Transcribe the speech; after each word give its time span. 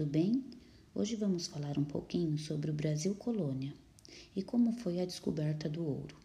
tudo 0.00 0.12
bem? 0.12 0.42
Hoje 0.94 1.14
vamos 1.14 1.46
falar 1.46 1.76
um 1.76 1.84
pouquinho 1.84 2.38
sobre 2.38 2.70
o 2.70 2.74
Brasil 2.74 3.14
colônia 3.16 3.74
e 4.34 4.42
como 4.42 4.72
foi 4.72 4.98
a 4.98 5.04
descoberta 5.04 5.68
do 5.68 5.84
ouro. 5.84 6.16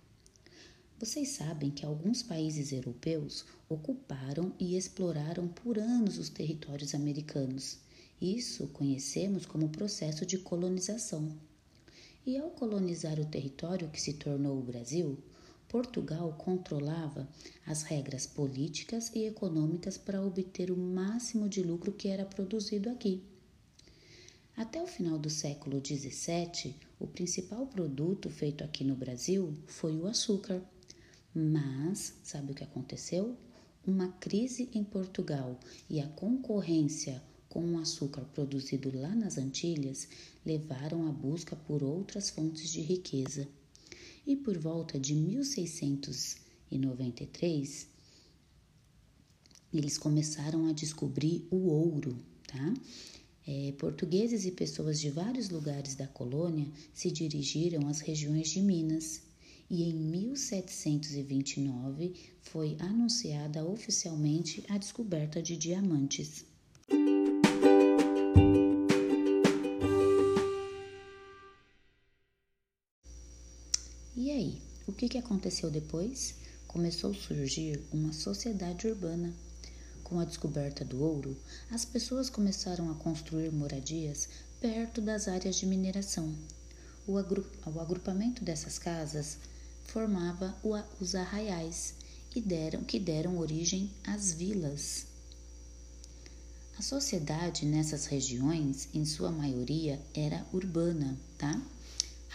Vocês 0.98 1.28
sabem 1.32 1.72
que 1.72 1.86
alguns 1.86 2.24
países 2.24 2.72
europeus 2.72 3.44
ocuparam 3.68 4.54
e 4.58 4.78
exploraram 4.78 5.50
por 5.50 5.78
anos 5.78 6.18
os 6.18 6.30
territórios 6.30 6.96
americanos. 6.96 7.80
Isso 8.22 8.66
conhecemos 8.68 9.46
como 9.46 9.68
processo 9.68 10.26
de 10.26 10.38
colonização. 10.38 11.36
E 12.26 12.38
ao 12.38 12.52
colonizar 12.52 13.20
o 13.20 13.26
território 13.26 13.90
que 13.90 14.02
se 14.02 14.14
tornou 14.14 14.58
o 14.58 14.64
Brasil, 14.64 15.18
Portugal 15.68 16.34
controlava 16.38 17.28
as 17.68 17.84
regras 17.84 18.26
políticas 18.26 19.12
e 19.14 19.26
econômicas 19.26 19.98
para 19.98 20.26
obter 20.26 20.72
o 20.72 20.78
máximo 20.78 21.50
de 21.50 21.62
lucro 21.62 21.92
que 21.92 22.08
era 22.08 22.24
produzido 22.24 22.90
aqui. 22.90 23.35
Até 24.58 24.82
o 24.82 24.88
final 24.88 25.20
do 25.20 25.30
século 25.30 25.86
XVII, 25.86 26.74
o 26.98 27.06
principal 27.06 27.68
produto 27.68 28.30
feito 28.30 28.64
aqui 28.64 28.86
no 28.86 28.96
Brasil 28.96 29.54
foi 29.68 29.98
o 29.98 30.08
açúcar. 30.08 30.64
Mas, 31.34 32.14
sabe 32.24 32.54
o 32.54 32.56
que 32.56 32.64
aconteceu? 32.64 33.36
Uma 33.86 34.08
crise 34.14 34.70
em 34.74 34.82
Portugal 34.82 35.60
e 35.90 36.00
a 36.00 36.08
concorrência 36.08 37.22
com 37.50 37.74
o 37.74 37.80
açúcar 37.80 38.22
produzido 38.34 38.98
lá 38.98 39.14
nas 39.14 39.38
Antilhas 39.38 40.08
levaram 40.46 41.06
à 41.06 41.12
busca 41.12 41.58
por 41.58 41.84
outras 41.84 42.30
fontes 42.30 42.72
de 42.72 42.80
riqueza 42.80 43.46
e 44.26 44.38
por 44.38 44.58
volta 44.58 44.98
de 44.98 45.16
1693 45.16 47.90
eles 49.74 49.98
começaram 49.98 50.68
a 50.68 50.72
descobrir 50.72 51.46
o 51.52 51.68
ouro, 51.68 52.18
tá? 52.48 52.74
É, 53.48 53.74
portugueses 53.78 54.44
e 54.46 54.52
pessoas 54.52 55.00
de 55.00 55.12
vários 55.12 55.50
lugares 55.50 55.94
da 55.94 56.08
colônia 56.08 56.68
se 56.94 57.12
dirigiram 57.12 57.88
às 57.88 58.00
regiões 58.00 58.50
de 58.50 58.60
Minas 58.60 59.22
e 59.70 59.84
em 59.84 59.94
1729 59.94 62.16
foi 62.42 62.76
anunciada 62.80 63.64
oficialmente 63.64 64.64
a 64.70 64.78
descoberta 64.78 65.42
de 65.42 65.58
diamantes. 65.58 66.46
E 74.16 74.32
aí, 74.32 74.62
o 74.88 74.94
que, 74.94 75.10
que 75.10 75.18
aconteceu 75.18 75.70
depois? 75.70 76.36
Começou 76.68 77.12
a 77.12 77.16
surgir 77.16 77.82
uma 77.92 78.14
sociedade 78.14 78.88
urbana. 78.88 79.34
Com 80.06 80.20
a 80.20 80.24
descoberta 80.24 80.86
do 80.86 81.04
ouro, 81.04 81.36
as 81.72 81.84
pessoas 81.84 82.30
começaram 82.30 82.92
a 82.92 82.96
construir 82.96 83.52
moradias 83.52 84.30
perto 84.62 85.02
das 85.02 85.28
áreas 85.28 85.56
de 85.56 85.66
mineração. 85.66 86.32
O, 87.08 87.18
agru 87.18 87.44
o 87.66 87.80
agrupamento 87.80 88.44
dessas 88.44 88.78
casas 88.78 89.40
formava 89.84 90.56
os 91.02 91.16
arraiais 91.16 91.96
e 92.36 92.40
deram, 92.40 92.84
que 92.84 93.00
deram 93.00 93.40
origem 93.40 93.90
às 94.06 94.32
vilas. 94.32 95.08
A 96.78 96.84
sociedade 96.84 97.66
nessas 97.66 98.06
regiões, 98.06 98.88
em 98.94 99.06
sua 99.06 99.32
maioria, 99.32 100.00
era 100.14 100.46
urbana, 100.54 101.18
tá? 101.36 101.60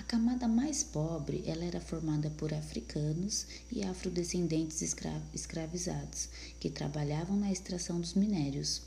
A 0.00 0.02
camada 0.02 0.48
mais 0.48 0.82
pobre 0.82 1.42
ela 1.44 1.62
era 1.62 1.78
formada 1.78 2.30
por 2.30 2.54
africanos 2.54 3.46
e 3.70 3.84
afrodescendentes 3.84 4.80
escra 4.80 5.22
escravizados, 5.34 6.30
que 6.58 6.70
trabalhavam 6.70 7.36
na 7.36 7.52
extração 7.52 8.00
dos 8.00 8.14
minérios, 8.14 8.80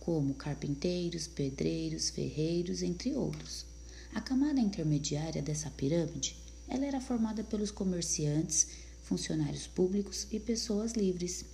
como 0.00 0.32
carpinteiros, 0.32 1.26
pedreiros, 1.26 2.08
ferreiros, 2.08 2.82
entre 2.82 3.14
outros. 3.14 3.66
A 4.14 4.22
camada 4.22 4.58
intermediária 4.58 5.42
dessa 5.42 5.70
pirâmide 5.70 6.34
ela 6.66 6.86
era 6.86 6.98
formada 6.98 7.44
pelos 7.44 7.70
comerciantes, 7.70 8.68
funcionários 9.02 9.66
públicos 9.66 10.26
e 10.32 10.40
pessoas 10.40 10.94
livres. 10.94 11.44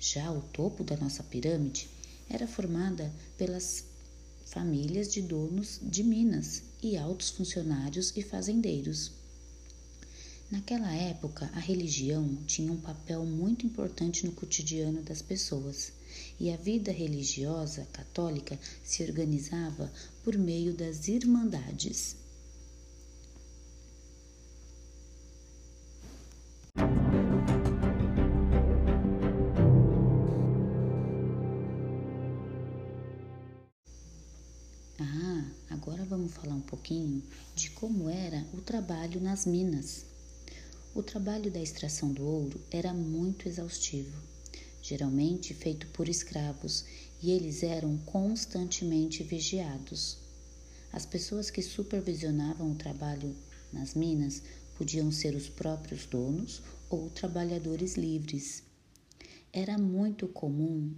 Já 0.00 0.28
o 0.32 0.42
topo 0.42 0.82
da 0.82 0.96
nossa 0.96 1.22
pirâmide 1.22 1.88
era 2.28 2.48
formada 2.48 3.14
pelas 3.38 3.84
famílias 4.44 5.06
de 5.12 5.22
donos 5.22 5.78
de 5.80 6.02
minas 6.02 6.67
e 6.82 6.96
altos 6.96 7.30
funcionários 7.30 8.12
e 8.16 8.22
fazendeiros. 8.22 9.12
Naquela 10.50 10.94
época, 10.94 11.50
a 11.54 11.58
religião 11.58 12.36
tinha 12.46 12.72
um 12.72 12.80
papel 12.80 13.24
muito 13.26 13.66
importante 13.66 14.24
no 14.24 14.32
cotidiano 14.32 15.02
das 15.02 15.20
pessoas, 15.20 15.92
e 16.40 16.50
a 16.50 16.56
vida 16.56 16.90
religiosa 16.90 17.86
católica 17.92 18.58
se 18.82 19.02
organizava 19.02 19.92
por 20.24 20.38
meio 20.38 20.72
das 20.72 21.06
irmandades. 21.06 22.16
Vamos 35.96 36.34
falar 36.34 36.54
um 36.54 36.60
pouquinho 36.60 37.22
de 37.54 37.70
como 37.70 38.10
era 38.10 38.46
o 38.52 38.60
trabalho 38.60 39.20
nas 39.20 39.46
minas. 39.46 40.04
O 40.94 41.02
trabalho 41.02 41.50
da 41.50 41.60
extração 41.60 42.12
do 42.12 42.22
ouro 42.24 42.60
era 42.70 42.92
muito 42.92 43.48
exaustivo, 43.48 44.20
geralmente 44.82 45.54
feito 45.54 45.86
por 45.88 46.08
escravos, 46.08 46.84
e 47.22 47.30
eles 47.30 47.62
eram 47.62 47.96
constantemente 47.98 49.22
vigiados. 49.22 50.18
As 50.92 51.06
pessoas 51.06 51.50
que 51.50 51.62
supervisionavam 51.62 52.72
o 52.72 52.76
trabalho 52.76 53.34
nas 53.72 53.94
minas 53.94 54.42
podiam 54.76 55.10
ser 55.10 55.34
os 55.34 55.48
próprios 55.48 56.06
donos 56.06 56.62
ou 56.88 57.10
trabalhadores 57.10 57.96
livres. 57.96 58.62
Era 59.52 59.78
muito 59.78 60.28
comum 60.28 60.94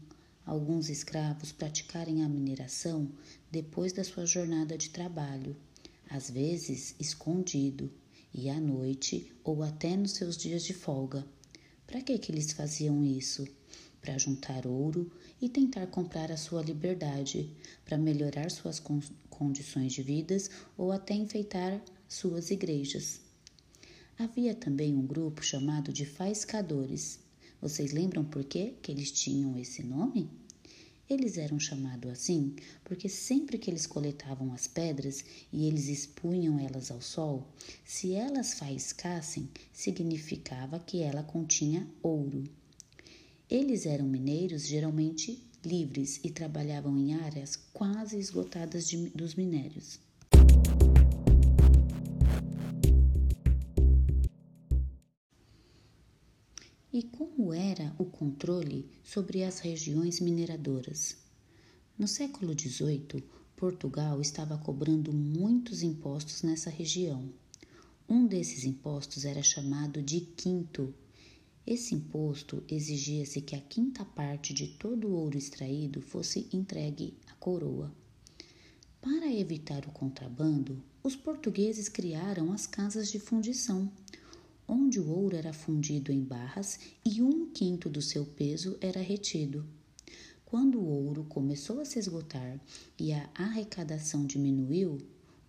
alguns 0.50 0.88
escravos 0.88 1.53
praticarem 1.53 2.25
a 2.25 2.28
mineração 2.28 3.09
depois 3.53 3.93
da 3.93 4.03
sua 4.03 4.27
jornada 4.27 4.77
de 4.77 4.91
trabalho, 4.91 5.56
às 6.09 6.28
vezes 6.28 6.97
escondido, 6.99 7.88
e 8.34 8.50
à 8.50 8.59
noite 8.59 9.33
ou 9.44 9.62
até 9.62 9.97
nos 9.97 10.10
seus 10.10 10.37
dias 10.37 10.65
de 10.65 10.75
folga. 10.75 11.25
Para 11.87 12.03
que, 12.03 12.19
que 12.19 12.33
eles 12.33 12.50
faziam 12.50 13.05
isso? 13.05 13.47
Para 14.00 14.19
juntar 14.19 14.66
ouro 14.66 15.09
e 15.41 15.49
tentar 15.49 15.87
comprar 15.87 16.33
a 16.33 16.37
sua 16.37 16.62
liberdade, 16.62 17.55
para 17.84 17.97
melhorar 17.97 18.50
suas 18.50 18.83
condições 19.31 19.93
de 19.93 20.03
vidas 20.03 20.50
ou 20.77 20.91
até 20.91 21.15
enfeitar 21.15 21.81
suas 22.09 22.50
igrejas. 22.50 23.21
Havia 24.19 24.53
também 24.53 24.97
um 24.97 25.06
grupo 25.06 25.44
chamado 25.44 25.93
de 25.93 26.05
faiscadores. 26.05 27.21
Vocês 27.60 27.93
lembram 27.93 28.25
por 28.25 28.43
quê 28.43 28.75
que 28.81 28.91
eles 28.91 29.12
tinham 29.12 29.59
esse 29.59 29.82
nome? 29.82 30.31
Eles 31.09 31.37
eram 31.37 31.59
chamados 31.59 32.10
assim 32.10 32.54
porque 32.84 33.09
sempre 33.09 33.59
que 33.59 33.71
eles 33.71 33.87
coletavam 33.87 34.53
as 34.53 34.66
pedras 34.66 35.25
e 35.53 35.66
eles 35.66 35.88
expunham 35.88 36.59
elas 36.59 36.91
ao 36.91 37.03
sol, 37.03 37.47
se 37.84 38.15
elas 38.15 38.54
faiscassem, 38.54 39.48
significava 39.72 40.78
que 40.78 41.03
ela 41.03 41.22
continha 41.22 41.87
ouro. 42.03 42.44
Eles 43.48 43.84
eram 43.84 44.06
mineiros 44.06 44.66
geralmente 44.66 45.42
livres 45.65 46.21
e 46.25 46.31
trabalhavam 46.31 46.97
em 46.97 47.15
áreas 47.15 47.56
quase 47.72 48.16
esgotadas 48.16 48.88
de, 48.88 49.09
dos 49.10 49.34
minérios. 49.34 49.98
E 56.93 57.05
como 57.05 57.55
era 57.55 57.95
o 58.01 58.05
controle 58.05 58.91
sobre 59.05 59.45
as 59.45 59.60
regiões 59.60 60.19
mineradoras? 60.19 61.16
No 61.97 62.09
século 62.09 62.53
XVIII, 62.53 63.22
Portugal 63.57 64.21
estava 64.21 64.59
cobrando 64.59 65.13
muitos 65.13 65.84
impostos 65.84 66.42
nessa 66.42 66.69
região. 66.69 67.33
Um 68.09 68.27
desses 68.27 68.65
impostos 68.65 69.25
era 69.25 69.41
chamado 69.41 70.03
de 70.03 70.21
quinto. 70.21 70.92
Esse 71.65 71.95
imposto 71.95 72.60
exigia-se 72.69 73.41
que 73.41 73.54
a 73.54 73.60
quinta 73.60 74.04
parte 74.04 74.53
de 74.53 74.66
todo 74.66 75.07
o 75.07 75.13
ouro 75.13 75.39
extraído 75.39 76.01
fosse 76.01 76.48
entregue 76.53 77.16
à 77.28 77.34
coroa. 77.34 77.95
Para 79.01 79.33
evitar 79.33 79.87
o 79.87 79.92
contrabando, 79.92 80.83
os 81.04 81.15
portugueses 81.15 81.89
criaram 81.89 82.53
as 82.53 82.66
casas 82.66 83.13
de 83.13 83.21
fundição, 83.21 83.91
onde 84.71 85.01
o 85.01 85.11
ouro 85.11 85.34
era 85.34 85.53
fundido 85.53 86.13
em 86.13 86.22
barras 86.22 86.78
e 87.05 87.21
um 87.21 87.51
quinto 87.51 87.89
do 87.89 88.01
seu 88.01 88.25
peso 88.25 88.78
era 88.81 89.03
retido. 89.03 89.67
Quando 90.47 90.78
o 90.78 90.87
ouro 90.87 91.25
começou 91.25 91.81
a 91.81 91.84
se 91.84 91.99
esgotar 91.99 92.61
e 92.97 93.13
a 93.13 93.28
arrecadação 93.34 94.25
diminuiu, 94.25 94.99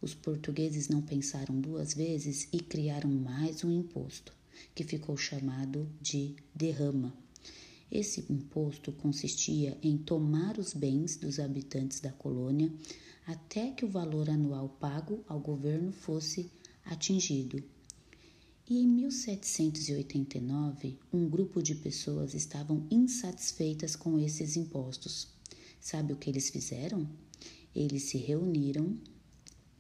os 0.02 0.16
portugueses 0.16 0.90
não 0.90 1.04
pensaram 1.04 1.62
duas 1.62 1.94
vezes 1.94 2.48
e 2.52 2.60
criaram 2.60 3.12
mais 3.12 3.64
um 3.64 3.70
imposto, 3.72 4.34
que 4.74 4.84
ficou 4.84 5.16
chamado 5.16 5.88
de 6.02 6.36
derrama. 6.56 7.14
Esse 7.92 8.26
imposto 8.28 8.92
consistia 8.92 9.78
em 9.84 9.98
tomar 10.00 10.58
os 10.58 10.74
bens 10.74 11.16
dos 11.16 11.40
habitantes 11.40 12.00
da 12.00 12.12
colônia 12.12 12.74
até 13.28 13.70
que 13.70 13.86
o 13.86 13.90
valor 13.90 14.32
anual 14.32 14.68
pago 14.80 15.24
ao 15.28 15.40
governo 15.40 15.92
fosse 15.92 16.50
atingido. 16.84 17.64
E 18.72 18.84
em 18.84 18.88
1789, 18.88 20.98
um 21.12 21.28
grupo 21.28 21.62
de 21.62 21.76
pessoas 21.76 22.34
estavam 22.34 22.88
insatisfeitas 22.90 23.98
com 23.98 24.18
esses 24.18 24.56
impostos. 24.56 25.28
Sabe 25.78 26.14
o 26.14 26.16
que 26.16 26.30
eles 26.30 26.50
fizeram? 26.50 27.06
Eles 27.76 28.04
se 28.04 28.18
reuniram 28.18 28.98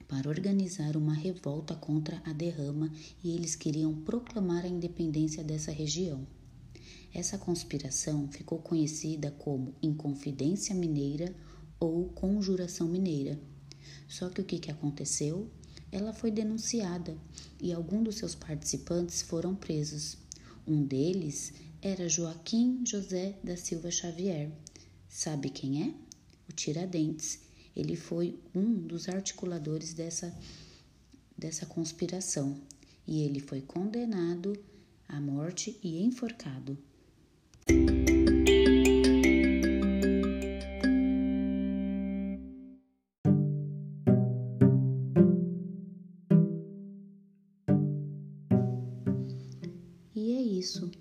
para 0.09 0.27
organizar 0.27 0.97
uma 0.97 1.13
revolta 1.13 1.73
contra 1.73 2.21
a 2.25 2.33
derrama 2.33 2.91
e 3.23 3.33
eles 3.33 3.55
queriam 3.55 3.95
proclamar 4.01 4.65
a 4.65 4.67
independência 4.67 5.41
dessa 5.41 5.71
região. 5.71 6.27
Essa 7.13 7.37
conspiração 7.37 8.27
ficou 8.27 8.59
conhecida 8.59 9.31
como 9.31 9.73
Inconfidência 9.81 10.75
Mineira 10.75 11.33
ou 11.79 12.09
Conjuração 12.09 12.89
Mineira. 12.89 13.39
Só 14.09 14.27
que 14.27 14.41
o 14.41 14.43
que, 14.43 14.69
aconteceu? 14.69 15.49
Ela 15.91 16.13
foi 16.13 16.31
denunciada 16.31 17.17
e 17.59 17.73
alguns 17.73 18.03
dos 18.03 18.15
seus 18.15 18.33
participantes 18.33 19.21
foram 19.21 19.53
presos. 19.53 20.17
Um 20.65 20.83
deles 20.83 21.53
era 21.81 22.07
Joaquim 22.07 22.85
José 22.85 23.37
da 23.43 23.57
Silva 23.57 23.91
Xavier. 23.91 24.51
Sabe 25.09 25.49
quem 25.49 25.83
é? 25.83 25.93
O 26.49 26.53
Tiradentes 26.53 27.39
ele 27.75 27.95
foi 27.95 28.39
um 28.53 28.73
dos 28.73 29.09
articuladores 29.09 29.93
dessa, 29.93 30.33
dessa 31.37 31.65
conspiração 31.65 32.59
e 33.07 33.21
ele 33.23 33.39
foi 33.39 33.61
condenado 33.61 34.57
à 35.07 35.19
morte 35.19 35.77
e 35.83 36.01
enforcado. 36.03 36.77
Isso. 50.61 50.91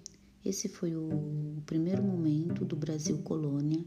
Esse 0.42 0.68
foi 0.68 0.96
o 0.96 1.62
primeiro 1.66 2.02
momento 2.02 2.64
do 2.64 2.74
Brasil 2.74 3.18
colônia 3.18 3.84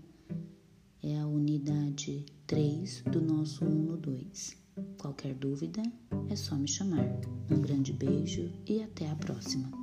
é 1.02 1.18
a 1.18 1.26
unidade 1.26 2.26
3 2.46 3.02
do 3.12 3.20
nosso 3.20 3.66
1 3.66 3.70
no 3.70 3.98
2. 3.98 4.56
Qualquer 5.00 5.34
dúvida 5.34 5.82
é 6.30 6.36
só 6.36 6.56
me 6.56 6.68
chamar. 6.68 7.06
Um 7.50 7.60
grande 7.60 7.92
beijo 7.92 8.52
e 8.68 8.84
até 8.84 9.10
a 9.10 9.16
próxima. 9.16 9.83